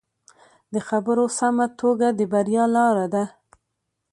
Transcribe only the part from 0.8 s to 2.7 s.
خبرو سمه توګه د بریا